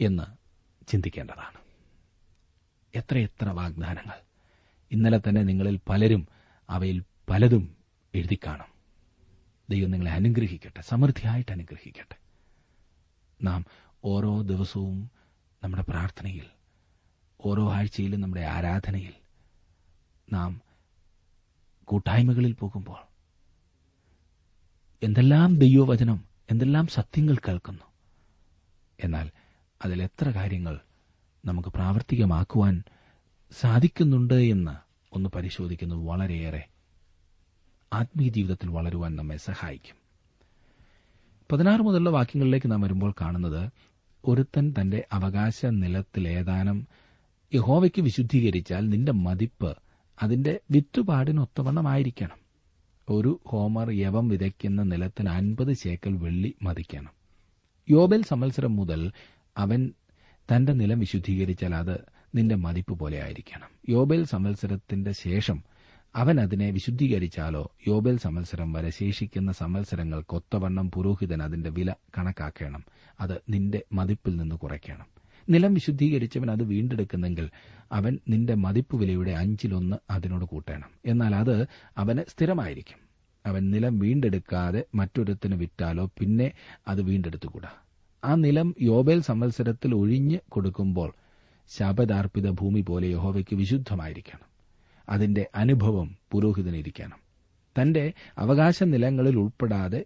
[0.00, 0.22] എന്ന്
[0.88, 1.63] ചിന്തിക്കേണ്ടതാണ്.
[2.94, 4.20] എത്രയെത്ര വാഗ്ദാനങ്ങൾ.
[4.92, 6.28] ഇന്നലെ തന്നെ നിങ്ങളിൽ പലരും
[6.70, 7.76] അവയിൽ പലതും
[8.14, 8.74] എഴുതി കാണും.
[9.70, 12.16] ദൈവം നിങ്ങളെ അനുഗ്രഹിക്കട്ടെ സമൃദ്ധിയായിട്ട് അനുഗ്രഹിക്കട്ടെ.
[13.42, 13.64] നാം
[14.04, 15.10] ഓരോ ദിവസവും
[15.64, 16.46] നമ്മുടെ പ്രാർത്ഥനയിൽ
[17.40, 19.12] ഓരോ ആഴ്ചയിലും നമ്മുടെ ആരാധനയിൽ
[20.32, 20.62] നാം
[21.84, 23.14] കൂട്ടായ്മകളിൽ പോകുമ്പോൾ
[25.02, 27.84] എന്തെല്ലാം ദൈവവചനം എന്തെല്ലാം സത്യങ്ങൾ കേൾക്കുന്നു.
[29.00, 29.30] എന്നാൽ
[29.84, 30.80] അതിലെത്ര കാര്യങ്ങൾ
[31.44, 32.82] നമുക്ക് പ്രാവർത്തികമാക്കുവാൻ
[33.60, 34.76] സാധിക്കുന്നുണ്ട് എന്ന്
[35.12, 36.64] ഒന്ന് പരിശോധിക്കുന്നത് വളരെയേറെ
[37.92, 39.94] ആത്മീയ ജീവിതത്തിൽ വളരുവാൻ നമ്മെ സഹായിക്കും.
[41.52, 43.70] പതിനാറ് മുതലുള്ള വാക്യങ്ങളിലേക്ക് നാം വരുമ്പോൾ കാണുന്നത്
[44.24, 46.86] ഒരുത്തൻ തന്റെ അവകാശ നിലത്തിലേതാനും
[47.54, 49.76] യഹോവയ്ക്ക് വിശുദ്ധീകരിച്ചാൽ നിന്റെ മതിപ്പ്
[50.22, 52.44] അതിന്റെ വിറ്റുപാടിനൊത്തവണ്ണമായിരിക്കണം.
[53.08, 57.10] ഒരു ഹോമർ യവം വിതയ്ക്കുന്ന നിലത്തിന് അൻപത് ശേക്കൽ വെള്ളി മതിക്കണം.
[57.90, 59.12] യോബൽ സമ്മത്സരം മുതൽ
[59.56, 59.92] അവൻ
[60.52, 62.00] തന്റെ നിലം വിശുദ്ധീകരിച്ചാൽ അത്
[62.34, 63.68] നിന്റെ മതിപ്പ് പോലെ ആയിരിക്കണം.
[63.88, 65.62] യോബേൽ സംവത്സരത്തിന്റെ ശേഷം
[66.14, 72.84] അവൻ അതിനെ വിശുദ്ധീകരിച്ചാലോ യോബേൽ സംവത്സരം വരെ ശേഷിക്കുന്ന സംവത്സരങ്ങൾ കൊത്തവണ്ണം പുരോഹിതൻ അതിന്റെ വില കണക്കാക്കണം.
[73.20, 75.06] അത് നിന്റെ മതിപ്പിൽ നിന്ന് കുറയ്ക്കണം.
[75.50, 77.50] നിലം വിശുദ്ധീകരിച്ചവൻ അത് വീണ്ടെടുക്കുന്നെങ്കിൽ
[77.92, 80.90] അവൻ നിന്റെ മതിപ്പ് വിലയുടെ അഞ്ചിലൊന്ന് അതിനോട് കൂട്ടണം.
[81.06, 81.66] എന്നാൽ അത്
[81.98, 82.98] അവന് സ്ഥിരമായിരിക്കും.
[83.46, 86.52] അവൻ നിലം വീണ്ടെടുക്കാതെ മറ്റൊരുത്തിന് വിറ്റാലോ പിന്നെ
[86.88, 87.68] അത് വീണ്ടെടുത്തുകൂടാ.
[88.24, 91.14] ആ നിലം യോബേൽ സംവത്സരത്തിൽ ഒഴിഞ്ഞ് കൊടുക്കുമ്പോൾ
[91.68, 94.46] ശാപദാർപ്പിത ഭൂമി പോലെ യഹോവയ്ക്ക് വിശുദ്ധമായിരിക്കണം.
[95.08, 97.18] അതിന്റെ അനുഭവം പുരോഹിതനിരിക്കണം.
[97.80, 100.04] തന്റെ അവകാശ നിലങ്ങളിൽ ഉൾപ്പെടാതെ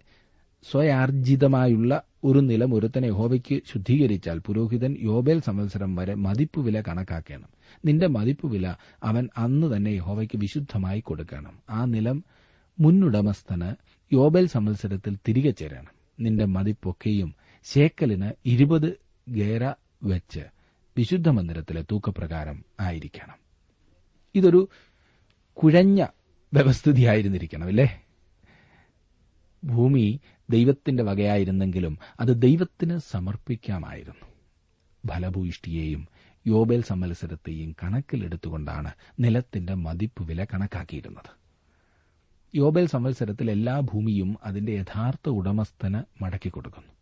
[0.70, 7.48] സ്വയാർജിതമായുള്ള ഒരു നിലം ഒരുത്തനെ യഹോവയ്ക്ക് ശുദ്ധീകരിച്ചാൽ പുരോഹിതൻ യോബേൽ സംവത്സരം വരെ മതിപ്പ് വില കണക്കാക്കണം.
[7.84, 11.52] നിന്റെ മതിപ്പ് വില അവൻ അന്ന് തന്നെ യഹോവയ്ക്ക് വിശുദ്ധമായി കൊടുക്കണം.
[11.70, 12.24] ആ നിലം
[12.80, 13.72] മുന്നുടമസ്ഥന്
[14.14, 15.98] യോബേൽ സംവത്സരത്തിൽ തിരികെ ചേരണം.
[16.20, 20.40] നിന്റെ മതിപ്പൊക്കെയും ശേക്കലിന് ഇരുപത് ഗേര വെച്ച്
[20.96, 23.36] വിശുദ്ധ മന്ദിരത്തിലെ തൂക്കപ്രകാരം ആയിരിക്കണം.
[24.34, 24.68] ഇതൊരു
[25.54, 26.06] കുഴഞ്ഞ
[26.54, 28.02] വ്യവസ്ഥിതിയായിരുന്നിരിക്കണം അല്ലേ
[29.64, 34.26] ഭൂമി ദൈവത്തിന്റെ വകയായിരുന്നെങ്കിലും അത് ദൈവത്തിന് സമർപ്പിക്കാമായിരുന്നു.
[35.08, 36.08] ഫലഭൂയിഷ്ടിയെയും
[36.46, 41.38] യോബേൽ സമ്മത്സരത്തെയും കണക്കിലെടുത്തുകൊണ്ടാണ് നിലത്തിന്റെ മതിപ്പ് വില കണക്കാക്കിയിരുന്നത്.
[42.54, 46.97] യോബേൽ സംവത്സരത്തിൽ എല്ലാ ഭൂമിയും അതിന്റെ യഥാർത്ഥ ഉടമസ്ഥന് മടക്കിക്കൊടുക്കുന്നു.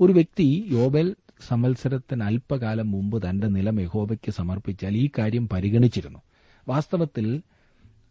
[0.00, 1.16] ഒരു വ്യക്തി യോബേൽ
[1.48, 6.18] സംവത്സരത്തിന് അല്പകാലം മുമ്പ് തന്റെ നിലം യഹോബയ്ക്ക് സമർപ്പിച്ചാൽ ഈ കാര്യം പരിഗണിച്ചിരുന്നു.
[6.68, 7.42] വാസ്തവത്തിൽ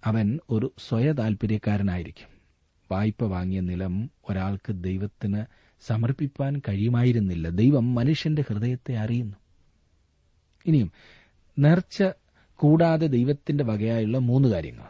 [0.06, 2.32] അവൻ ഒരു സ്വയ താൽപര്യക്കാരനായിരിക്കും
[2.92, 5.46] വായ്പ വാങ്ങിയ നിലം ഒരാൾക്ക് ദൈവത്തിന്
[5.82, 7.50] സമർപ്പിക്കാൻ കഴിയുമായിരുന്നില്ല.
[7.50, 9.36] ദൈവം മനുഷ്യന്റെ ഹൃദയത്തെ അറിയുന്നു.
[10.66, 10.92] ഇനിയും
[11.60, 12.04] നേർച്ച
[12.56, 14.86] കൂടാതെ ദൈവത്തിന്റെ വകയായുള്ള മൂന്ന് കാര്യങ്ങൾ.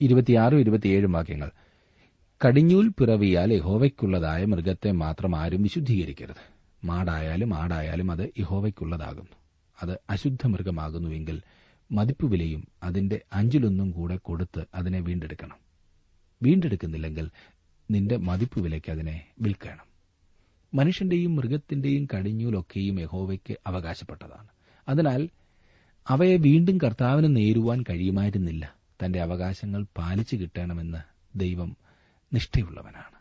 [0.00, 1.50] ഇരുപത്തിയാറും ഇരുപത്തിയേഴും വാക്യങ്ങൾ.
[2.44, 6.42] കടിഞ്ഞൂൽ പിറവിയാൽ യഹോവയ്ക്കുള്ളതായ മൃഗത്തെ മാത്രം ആരും വിശുദ്ധീകരിക്കരുത്.
[6.84, 9.36] മാടായാലും ആടായാലും അത് യഹോവയ്ക്കുള്ളതാകുന്നു.
[9.82, 11.42] അത് അശുദ്ധ മൃഗമാകുന്നുവെങ്കിൽ
[11.92, 15.56] മതിപ്പുവിലയും അതിന്റെ അഞ്ചിലൊന്നും കൂടെ കൊടുത്ത് അതിനെ വീണ്ടെടുക്കണം.
[16.42, 17.30] വീണ്ടെടുക്കുന്നില്ലെങ്കിൽ
[17.90, 19.84] നിന്റെ മതിപ്പ് വിലയ്ക്ക് അതിനെ വിൽക്കണം.
[20.74, 24.48] മനുഷ്യന്റെയും മൃഗത്തിന്റെയും കടിഞ്ഞൂലൊക്കെയും യഹോവയ്ക്ക് അവകാശപ്പെട്ടതാണ്.
[24.88, 25.28] അതിനാൽ
[26.08, 28.74] അവയെ വീണ്ടും കർത്താവിന് നേരുവാൻ കഴിയുമായിരുന്നില്ല.
[29.04, 30.98] തന്റെ അവകാശങ്ങൾ പാലിച്ചു കിട്ടണമെന്ന്
[31.38, 31.76] ദൈവം
[32.32, 33.16] നിഷ്ഠയുള്ളവനാണ്.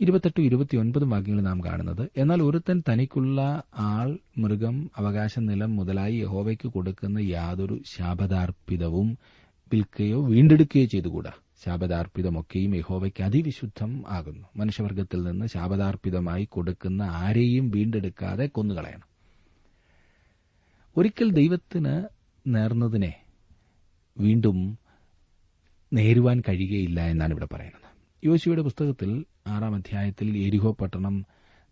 [0.00, 7.18] ഇരുപത്തെട്ടും ഇരുപത്തിയൊൻപതും വാക്യങ്ങൾ നാം കാണുന്നത് എന്നാൽ ഒരുത്തൻ തനിക്കുള്ള ആൾ മൃഗം അവകാശ നിലം മുതലായി യഹോവയ്ക്ക് കൊടുക്കുന്ന
[7.18, 9.18] യാതൊരു ശാപദാർപ്പിതവും
[9.72, 11.32] വിൽക്കുകയോ വീണ്ടെടുക്കുകയോ ചെയ്തുകൂടാ.
[11.64, 14.48] ശാപദാർപ്പിതമൊക്കെയും യഹോവയ്ക്ക് അതിവിശുദ്ധം ആകുന്നു.
[14.56, 19.14] മനുഷ്യവർഗത്തിൽ നിന്ന് ശാപദാർപ്പിതമായി കൊടുക്കുന്ന ആരെയും വീണ്ടെടുക്കാതെ കൊന്നുകളയണം.
[20.96, 22.02] ഒരിക്കൽ ദൈവത്തിന്
[22.46, 23.14] നേർന്നതിനെ
[24.18, 24.78] വീണ്ടും
[25.92, 27.84] നേരുവാൻ കഴിയുകയില്ല എന്നാണ് ഇവിടെ പറയുന്നത്.
[28.24, 31.26] യോശുവയുടെ പുസ്തകത്തിൽ ആറാം അധ്യായത്തിൽ എരിഹോ പട്ടണം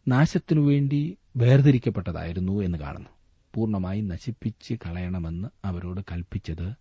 [0.08, 3.08] നാശത്തിനു വേണ്ടി വേർതിരിക്കപ്പെട്ടതായിരുന്നു എന്ന് കാണുന്നു.
[3.54, 6.74] പൂർണമായി നശിപ്പിച്ച് കളയണമെന്ന് അവരോട് കൽപ്പിച്ചത്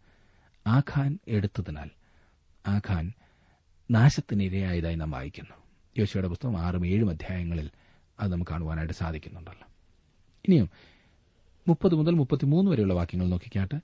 [0.68, 1.90] ആഖാൻ എടുത്തതിനാൽ
[2.68, 3.14] ആഖാൻ
[3.92, 5.56] നാശത്തിനിരയായതായി നാം വായിക്കുന്നു.
[5.98, 7.70] യോശുവയുടെ പുസ്തകം ആറും ഏഴും അധ്യായങ്ങളിൽ
[8.20, 9.68] അത് നമുക്ക് കാണുവാനായിട്ട് സാധിക്കുന്നുണ്ടല്ലോ.
[10.48, 10.70] ഇനിയും
[11.68, 13.76] മുപ്പത് മുതൽ മുപ്പത്തിമൂന്ന് വരെയുള്ള വാക്യങ്ങൾ നോക്കിക്കാട്ട്.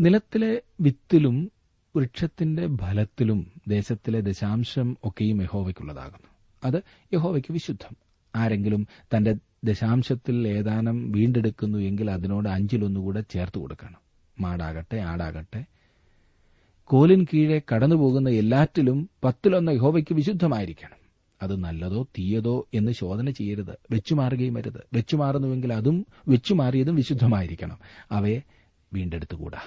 [0.00, 1.52] നിലത്തിലെ വിത്തിലും
[1.96, 6.28] വൃക്ഷത്തിന്റെ ഫലത്തിലും ദേശത്തിലെ ദശാംശം ഒക്കെയും യഹോവയ്ക്കുള്ളതാകുന്നു.
[6.64, 6.82] അത്
[7.14, 7.96] യഹോവയ്ക്ക് വിശുദ്ധം.
[8.36, 13.96] ആരെങ്കിലും തന്റെ ദശാംശത്തിൽ ഏതാനും വീണ്ടെടുക്കുന്നു എങ്കിൽ അതിനോട് അഞ്ചിലൊന്നുകൂടെ ചേർത്ത് കൊടുക്കണം.
[14.40, 15.64] മാടാകട്ടെ ആടാകട്ടെ.
[16.84, 20.96] കോലിൻ കീഴെ കടന്നുപോകുന്ന എല്ലാറ്റിലും പത്തിലൊന്ന് യഹോവയ്ക്ക് വിശുദ്ധമായിരിക്കണം.
[21.42, 23.78] അത് നല്ലതോ തീയതോ എന്ന് ശോധന ചെയ്യരുത്.
[23.90, 27.78] വെച്ചുമാറുകയും വരുത് വെച്ചുമാറുന്നുവെങ്കിൽ അതും വെച്ചുമാറിയതും വിശുദ്ധമായിരിക്കണം.
[28.12, 28.42] അവയെ
[28.92, 29.58] വീണ്ടെടുത്തുകൂടാ.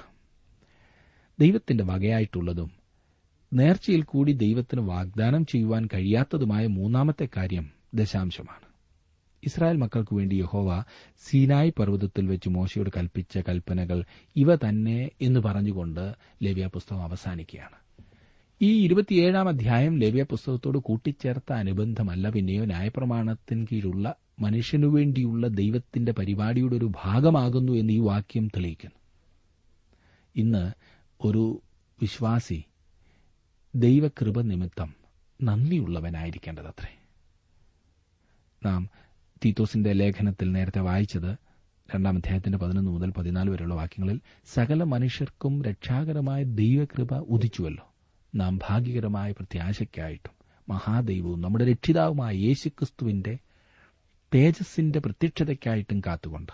[1.40, 2.72] ദൈവത്തിന്റെ വകയായിട്ടുള്ളതും
[3.54, 8.70] നേർച്ചയിൽ കൂടി ദൈവത്തിന് വാഗ്ദാനം ചെയ്യുവാൻ കഴിയാത്തതുമായ മൂന്നാമത്തെ കാര്യം ദശാംശമാണ്.
[9.44, 10.84] ഇസ്രായേൽ മക്കൾക്കു വേണ്ടി യഹോവ
[11.30, 14.04] സീനായ് പർവതത്തിൽ വെച്ച് മോശയോട് കൽപ്പിച്ച കൽപ്പനകൾ
[14.36, 17.76] ഇവ തന്നെ എന്ന് പറഞ്ഞുകൊണ്ട് ലേവ്യ പുസ്തകം അവസാനിക്കുകയാണ്.
[18.62, 27.72] ഈ ഇരുപത്തിയേഴാം അധ്യായം ലേവ്യ പുസ്തകത്തോട് കൂട്ടിച്ചേർത്ത അനുബന്ധമല്ല പിന്നെയോ ന്യായപ്രമാണത്തിന് കീഴുള്ള മനുഷ്യനുവേണ്ടിയുള്ള ദൈവത്തിന്റെ പരിപാടിയുടെ ഒരു ഭാഗമാകുന്നു
[27.72, 29.00] എന്ന് ഈ വാക്യം തെളിയിക്കുന്നു.
[30.36, 30.72] ഇന്ന്
[31.26, 31.62] ഒരു
[32.02, 32.64] വിശ്വാസി
[33.76, 34.94] ദൈവകൃപ നിമിത്തം
[35.44, 37.00] നന്ദിയുള്ളവനായിരിക്കേണ്ടതത്രേ.
[38.66, 38.90] നാം
[39.46, 41.36] തീത്തോസിന്റെ ലേഖനത്തിൽ നേരത്തെ വായിച്ചത്
[41.96, 47.94] രണ്ടാം അധ്യായത്തിന്റെ പതിനൊന്ന് മുതൽ പതിനാല് വരെയുള്ള വാക്യങ്ങളിൽ സകല മനുഷ്യർക്കും രക്ഷാകരമായ ദൈവകൃപ ഉദിച്ചുവല്ലോ.
[48.36, 50.34] നാം ഭാഗ്യകരമായ പ്രത്യാശയ്ക്കായിട്ടും
[50.70, 53.38] മഹാദൈവവും നമ്മുടെ രക്ഷിതാവുമായ യേശുക്രിസ്തുവിന്റെ
[54.36, 56.52] തേജസ്സിന്റെ പ്രത്യക്ഷതയ്ക്കായിട്ടും കാത്തുകൊണ്ട്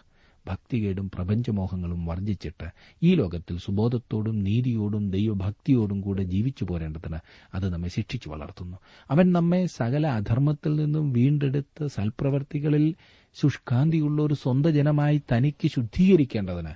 [0.48, 2.68] ഭക്തികേടും പ്രപഞ്ചമോഹങ്ങളും വർജിച്ചിട്ട്
[3.04, 7.18] ഈ ലോകത്തിൽ സുബോധത്തോടും നീതിയോടും ദൈവഭക്തിയോടും കൂടെ ജീവിച്ചു പോരേണ്ടതിന്
[7.54, 8.78] അത് നമ്മെ ശിക്ഷിച്ചു വളർത്തുന്നു.
[9.12, 12.96] അവൻ നമ്മെ സകല അധർമ്മത്തിൽ നിന്നും വീണ്ടെടുത്ത് സൽപ്രവർത്തികളിൽ
[13.34, 16.74] ശുഷ്കാന്തിയുള്ള ഒരു സ്വന്ത ജനമായി തനിക്ക് ശുദ്ധീകരിക്കേണ്ടതിന്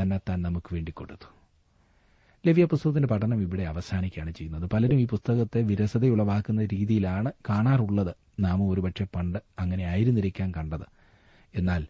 [0.00, 1.34] തന്നെത്താൻ നമുക്ക് വേണ്ടി കൊടുത്തു.
[2.46, 4.70] ലവ്യ പുസ്തകത്തിന്റെ പഠനം ഇവിടെ അവസാനിക്കുകയാണ് ചെയ്യുന്നത്.
[4.70, 8.14] പലരും ഈ പുസ്തകത്തെ വിരസതയുളവാക്കുന്ന രീതിയിലാണ് കാണാറുള്ളത്.
[8.40, 10.86] നാമും ഒരുപക്ഷെ പണ്ട് അങ്ങനെ ആയിരുന്നിരിക്കാൻ കണ്ടത്.
[11.54, 11.86] എന്നാൽ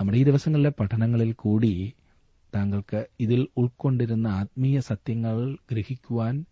[0.00, 1.92] നമ്മുടെ ഈ ദിവസങ്ങളിലെ പഠനങ്ങളിൽ കൂടി
[2.54, 6.44] താങ്കൾക്ക് ഇതിൽ ഉൾക്കൊണ്ടിരുന്ന ആത്മീയ സത്യങ്ങൾ ഗ്രഹിക്കുവാൻ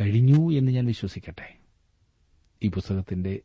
[0.00, 1.58] കഴിഞ്ഞു എന്ന് ഞാൻ വിശ്വസിക്കട്ടെ.
[2.62, 3.40] ഈ പുസ്തകത്തിന്റെ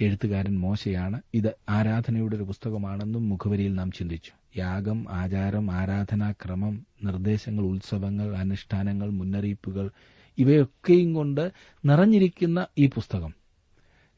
[0.00, 1.20] എഴുത്തുകാരൻ മോശയാണ്.
[1.34, 4.32] ഇത് ആരാധനയുടെ ഒരു പുസ്തകമാണെന്നും മുഖവരിയിൽ നാം ചിന്തിച്ചു.
[4.56, 9.90] യാഗം ആചാരം ആരാധനാക്രമം നിർദ്ദേശങ്ങൾ ഉത്സവങ്ങൾ അനുഷ്ഠാനങ്ങൾ മുന്നറിയിപ്പുകൾ
[10.38, 11.52] ഇവയൊക്കെയും കൊണ്ട്
[11.84, 13.41] നിറഞ്ഞിരിക്കുന്ന ഈ പുസ്തകം.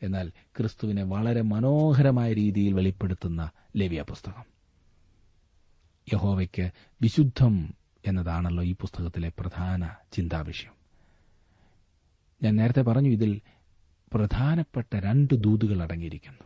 [0.05, 4.45] എന്നാൽ ക്രിസ്തുവിനെ വളരെ മനോഹരമായ രീതിയിൽ വെളിപ്പെടുത്തുന്ന ലവ്യ പുസ്തകം.
[6.13, 6.71] യഹോവയ്ക്ക്
[7.03, 7.75] വിശുദ്ധം
[8.07, 10.73] എന്നതാണല്ലോ ഈ പുസ്തകത്തിലെ പ്രധാന ചിന്താവിഷയം.
[12.43, 13.41] ഞാൻ നേരത്തെ പറഞ്ഞു ഇതിൽ
[14.13, 16.45] പ്രധാനപ്പെട്ട രണ്ട് ദൂതുകൾ അടങ്ങിയിരിക്കുന്നു.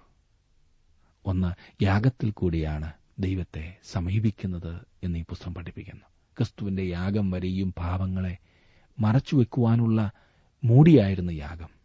[1.27, 6.05] ഒന്ന് യാഗത്തിൽ കൂടിയാണ് ദൈവത്തെ സമീപിക്കുന്നത് എന്ന് ഈ പുസ്തകം പഠിപ്പിക്കുന്നു.
[6.37, 8.37] ക്രിസ്തുവിന്റെ യാഗം വരെയും പാപങ്ങളെ
[9.01, 10.11] മറച്ചുവെക്കുവാനുള്ള
[10.65, 11.78] മൂടിയായിരുന്നു യാഗം.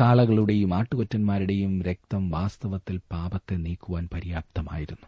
[0.00, 5.06] കാളകളുടെയും ആട്ടുകൊറ്റന്മാരുടെയും രക്തം വാസ്തവത്തിൽ പാപത്തെ നീക്കുവാൻ പര്യാപ്തമായിരുന്നു.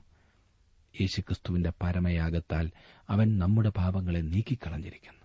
[1.00, 2.70] യേശുക്രിസ്തുവിന്റെ പരമയാഗത്താൽ
[3.10, 5.24] അവൻ നമ്മുടെ പാപങ്ങളെ നീക്കിക്കളഞ്ഞിരിക്കുന്നു.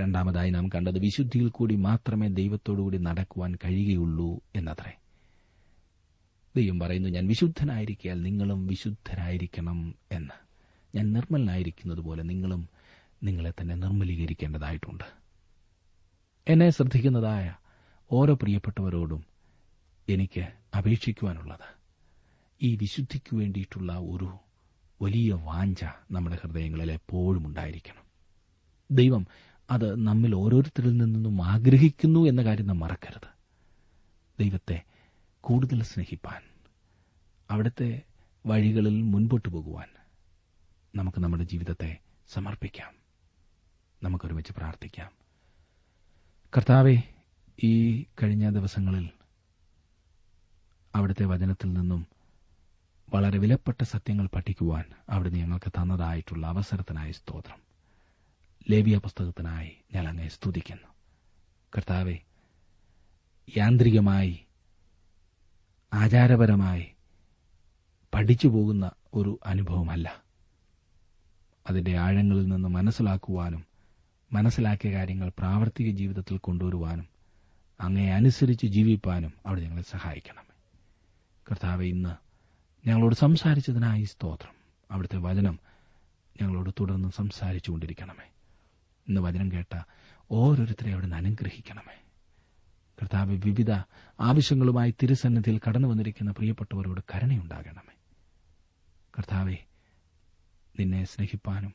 [0.00, 4.92] രണ്ടാമതായി നാം കണ്ടത് വിശുദ്ധിയിൽ കൂടി മാത്രമേ ദൈവത്തോടുകൂടി നടക്കുവാൻ കഴിയുകയുള്ളൂ എന്നത്രേ.
[6.56, 10.46] ദൈവം പറയുന്നു ഞാൻ വിശുദ്ധനായിരിക്കാൽ നിങ്ങളും വിശുദ്ധരായിരിക്കണം എന്ന്.
[10.96, 12.68] ഞാൻ നിർമ്മലനായിരിക്കുന്നത് പോലെ നിങ്ങളും
[13.22, 15.04] നിങ്ങളെ തന്നെ നിർമ്മലീകരിക്കേണ്ടതായിട്ടുണ്ട്.
[16.48, 17.54] എന്നെ ശ്രദ്ധിക്കുന്നതായ
[18.12, 19.24] ഓരോ പ്രിയപ്പെട്ടവരോടും
[20.08, 21.76] എനിക്ക് അപേക്ഷിക്കുവാനുള്ളത്.
[22.62, 24.38] ഈ വിശുദ്ധിക്ക് വേണ്ടിയിട്ടുള്ള ഒരു
[25.02, 28.02] വലിയ വാഞ്ച നമ്മുടെ ഹൃദയങ്ങളിൽ എപ്പോഴും ഉണ്ടായിരിക്കണം.
[28.90, 29.26] ദൈവം
[29.70, 33.28] അത് നമ്മിൽ ഓരോരുത്തരിൽ നിന്നും ആഗ്രഹിക്കുന്നു എന്ന കാര്യം നാം മറക്കരുത്.
[34.40, 34.82] ദൈവത്തെ
[35.40, 36.42] കൂടുതൽ സ്നേഹിപ്പാൻ
[37.50, 38.02] അവിടുത്തെ
[38.46, 39.88] വഴികളിൽ മുൻപോട്ട് പോകുവാൻ
[40.96, 41.98] നമുക്ക് നമ്മുടെ ജീവിതത്തെ
[42.32, 42.94] സമർപ്പിക്കാം.
[44.02, 45.12] നമുക്കൊരുമിച്ച് പ്രാർത്ഥിക്കാം.
[46.56, 47.15] കർത്താവെ
[47.64, 49.10] ഈ കഴിഞ്ഞ ദിവസങ്ങളിൽ
[50.94, 52.06] അവിടുത്തെ വചനത്തിൽ നിന്നും
[53.14, 57.60] വളരെ വിലപ്പെട്ട സത്യങ്ങൾ പഠിക്കുവാൻ അവിടുന്ന് ഞങ്ങൾക്ക് തന്നതായിട്ടുള്ള അവസരത്തിനായി സ്തോത്രം.
[58.70, 60.88] ലേവിയ പുസ്തകത്തിനായി ഞാൻ അങ്ങേ സ്തുതിക്കുന്നു.
[61.76, 62.18] കർത്താവെ
[63.56, 64.46] യാന്ത്രികമായി
[65.92, 66.92] ആചാരപരമായി
[68.14, 70.22] പഠിച്ചു പോകുന്ന ഒരു അനുഭവമല്ല.
[71.70, 73.64] അതിന്റെ ആഴങ്ങളിൽ നിന്ന് മനസ്സിലാക്കുവാനും
[74.32, 77.15] മനസ്സിലാക്കിയ കാര്യങ്ങൾ പ്രാവർത്തിക ജീവിതത്തിൽ കൊണ്ടുവരുവാനും
[77.80, 80.54] അങ്ങയെ അനുസരിച്ച് ജീവിപ്പാനും അവിടെ ഞങ്ങളെ സഹായിക്കണമേ.
[81.50, 82.14] കർത്താവ് ഇന്ന്
[82.88, 84.54] ഞങ്ങളോട് സംസാരിച്ചതിനായി സ്തോത്രം.
[84.90, 85.58] അവിടുത്തെ വചനം
[86.42, 88.30] ഞങ്ങളോട് തുടർന്ന് സംസാരിച്ചുകൊണ്ടിരിക്കണമേ
[89.08, 89.82] ഇന്ന് വചനം കേട്ട
[90.30, 92.02] ഓരോരുത്തരെ അവിടുന്ന് അനുഗ്രഹിക്കണമേ.
[93.02, 93.70] കർത്താവ് വിവിധ
[94.20, 97.94] ആവശ്യങ്ങളുമായി തിരുസന്നിധിയിൽ കടന്നു വന്നിരിക്കുന്ന പ്രിയപ്പെട്ടവരോട് കരുണയുണ്ടാകണമേ.
[99.18, 99.56] കർത്താവെ
[100.80, 101.74] നിന്നെ സ്നേഹിപ്പാനും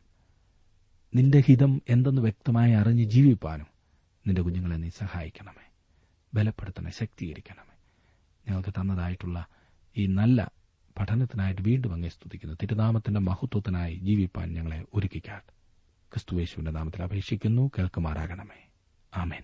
[1.16, 3.68] നിന്റെ ഹിതം എന്തെന്ന് വ്യക്തമായി അറിഞ്ഞ് ജീവിപ്പാനും
[4.28, 5.71] നിന്റെ കുഞ്ഞുങ്ങളെ നീ സഹായിക്കണമേ.
[6.34, 7.76] ബലപ്പെടുത്തണേ ശക്തീകരിക്കണമേ.
[8.48, 9.46] ഞങ്ങൾക്ക് തന്നതായിട്ടുള്ള
[9.98, 10.52] ഈ നല്ല
[11.00, 12.56] പഠനത്തിനായിട്ട് വീണ്ടും അങ്ങേ സ്തുതിക്കുന്നു.
[12.56, 15.52] തിരുനാമത്തിന്റെ മഹത്വത്തിനായി ജീവിപ്പാൻ ഞങ്ങളെ ഒരുക്കിക്കാട്ട്
[16.14, 17.72] ക്രിസ്തുവേശുവിന്റെ നാമത്തിൽ അപേക്ഷിക്കുന്നു.
[17.78, 18.68] കേൾക്കുമാറാകണമേ.
[19.18, 19.44] ആമേൻ.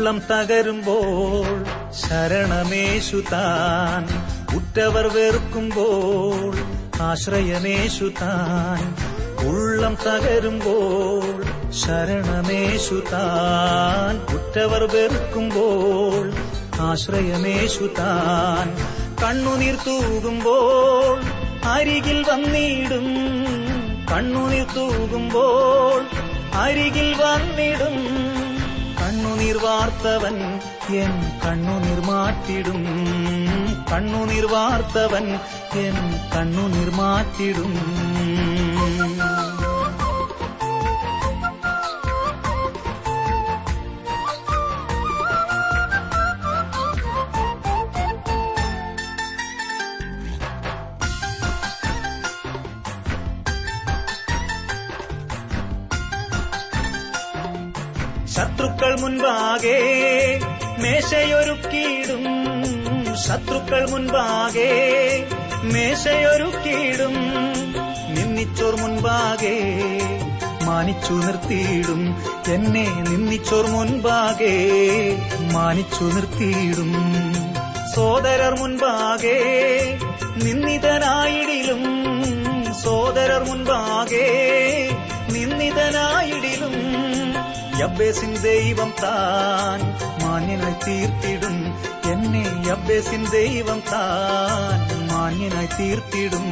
[0.00, 1.46] ഉള്ളം തകരുമ്പോൾ
[1.92, 4.04] ശരണമേശുതാൻ
[4.56, 6.52] ഉറ്റവർ വെറുക്കുമ്പോൾ
[7.02, 8.82] ആശ്രയമേശു താൻ
[9.48, 11.36] ഉള്ളം തകരുമ്പോൾ
[11.72, 13.10] ശരണമേശുതാൻ
[14.36, 16.24] ഉറ്റവർ വെറുക്കുമ്പോൾ
[16.80, 18.68] ആശ്രയമേശു താൻ.
[19.22, 21.18] കണ്ണുനീർ തൂകുമ്പോൾ
[21.68, 23.08] അരികിൽ വന്നിടും
[24.12, 26.00] കണ്ണുനീർ തൂകുമ്പോൾ
[26.54, 27.98] അരികിൽ വന്നിടും.
[29.50, 30.36] കണ്ണുനീർ വാർത്തവൻ
[30.96, 32.82] എൻ കണ്ണുനീർ മാറ്റിടും
[33.90, 35.26] കണ്ണുനീർ വാർത്തവൻ
[35.80, 35.96] എൻ
[36.34, 37.72] കണ്ണുനീർ മാറ്റിടും
[58.60, 59.80] ശത്രുക്കൾ മുൻപാകെ
[60.78, 62.24] മേശയൊരുക്കിയിടും.
[63.16, 64.70] ശത്രുക്കൾ മുൻപാകെ
[65.62, 67.14] മേശയൊരുക്കിയിടും.
[68.14, 69.60] നിന്നിച്ചോർ മുൻപാകെ
[70.64, 72.22] മാനിച്ചു നിർത്തിയിടും.
[72.54, 74.68] എന്നെ നിന്നിച്ചോർ മുൻപാകെ
[75.52, 76.94] മാനിച്ചു നിർത്തിയിടും.
[77.96, 79.40] സോദരർ മുൻപാകെ
[80.36, 81.84] നിന്ദിതനായിടിലും.
[82.84, 84.28] സോദരർ മുൻപാകെ
[85.30, 86.49] നിന്ദിതനായിടിലും
[87.80, 89.80] യബ്ബേസിൻ ദൈവം താൻ
[90.22, 91.56] മാന്യനായി തീർത്തിടും
[92.12, 96.46] എന്നെ യബ്ബേസിൻ ദൈവം താൻ മാന്യനായി തീർത്തിടും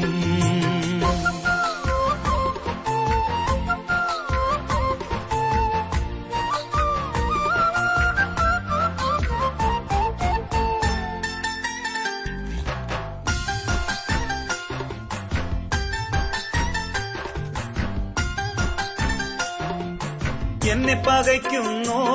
[20.89, 22.07] എന്നെ പകയ്ക്കുന്നോ.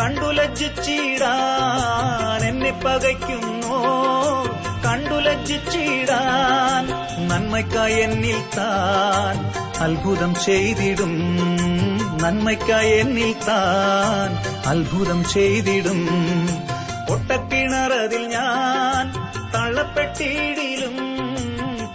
[0.00, 3.80] കണ്ടു ലജ്ജിച്ചിടാൻ എന്നെ പകയ്ക്കുന്നോ.
[4.86, 6.84] കണ്ടു ലജ്ജിച്ചിടാൻ
[7.28, 9.52] നന്മയ്ക്കായി എന്നിൽ താൻ
[9.84, 11.12] അത്ഭുതം ചെയ്തിടും.
[12.22, 16.08] നന്മയ്ക്കായി എന്നിൽ താൻ അത്ഭുതം ചെയ്തിടും.
[17.08, 19.12] പൊട്ടക്കിണറതിൽ ഞാൻ
[19.54, 20.96] തള്ളപ്പെട്ടിടിലും.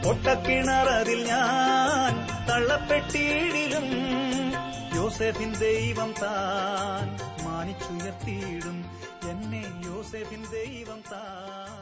[0.06, 3.51] പൊട്ടക്കിണറതിൽ ഞാൻ തള്ളപ്പെട്ടിടിലും.
[5.12, 7.08] യോസെഫിൻ ദൈവം താൻ
[7.45, 8.78] മാനിച്ചുയർത്തിയിടും.
[9.30, 11.81] എന്നെ യോസേഫിൻ ദൈവം താൻ